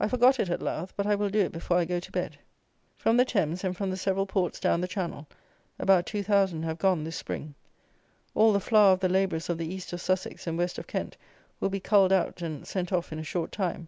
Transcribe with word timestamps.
I 0.00 0.08
forgot 0.08 0.40
it 0.40 0.50
at 0.50 0.60
Louth; 0.60 0.92
but 0.96 1.06
I 1.06 1.14
will 1.14 1.28
do 1.30 1.38
it 1.38 1.52
before 1.52 1.76
I 1.76 1.84
go 1.84 2.00
to 2.00 2.10
bed. 2.10 2.36
From 2.96 3.16
the 3.16 3.24
Thames, 3.24 3.62
and 3.62 3.76
from 3.76 3.90
the 3.90 3.96
several 3.96 4.26
ports 4.26 4.58
down 4.58 4.80
the 4.80 4.88
Channel, 4.88 5.28
about 5.78 6.04
two 6.04 6.24
thousand 6.24 6.64
have 6.64 6.78
gone 6.78 7.04
this 7.04 7.14
spring. 7.14 7.54
All 8.34 8.52
the 8.52 8.58
flower 8.58 8.92
of 8.94 8.98
the 8.98 9.08
labourers 9.08 9.48
of 9.48 9.58
the 9.58 9.72
east 9.72 9.92
of 9.92 10.00
Sussex 10.00 10.48
and 10.48 10.58
west 10.58 10.78
of 10.78 10.88
Kent 10.88 11.16
will 11.60 11.70
be 11.70 11.78
culled 11.78 12.10
out 12.12 12.42
and 12.42 12.66
sent 12.66 12.90
off 12.92 13.12
in 13.12 13.20
a 13.20 13.22
short 13.22 13.52
time. 13.52 13.86